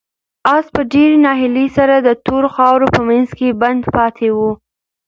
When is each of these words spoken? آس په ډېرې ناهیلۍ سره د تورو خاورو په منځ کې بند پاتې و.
آس 0.55 0.65
په 0.75 0.81
ډېرې 0.93 1.17
ناهیلۍ 1.25 1.67
سره 1.77 1.95
د 1.97 2.09
تورو 2.25 2.49
خاورو 2.55 2.87
په 2.95 3.01
منځ 3.09 3.29
کې 3.37 3.57
بند 3.61 3.81
پاتې 3.95 4.27
و. 4.35 4.37